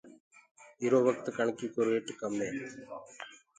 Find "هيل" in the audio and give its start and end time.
0.81-0.93